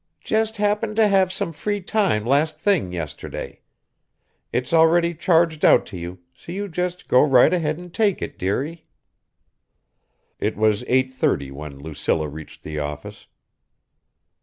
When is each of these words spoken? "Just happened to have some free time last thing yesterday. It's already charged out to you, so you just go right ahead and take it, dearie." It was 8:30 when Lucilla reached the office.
"Just 0.23 0.57
happened 0.57 0.95
to 0.95 1.07
have 1.07 1.31
some 1.31 1.53
free 1.53 1.79
time 1.79 2.25
last 2.25 2.57
thing 2.59 2.91
yesterday. 2.91 3.59
It's 4.51 4.73
already 4.73 5.13
charged 5.13 5.63
out 5.63 5.85
to 5.93 5.97
you, 5.99 6.17
so 6.33 6.51
you 6.51 6.67
just 6.69 7.07
go 7.07 7.21
right 7.21 7.53
ahead 7.53 7.77
and 7.77 7.93
take 7.93 8.19
it, 8.19 8.39
dearie." 8.39 8.87
It 10.39 10.57
was 10.57 10.81
8:30 10.85 11.51
when 11.51 11.77
Lucilla 11.77 12.27
reached 12.27 12.63
the 12.63 12.79
office. 12.79 13.27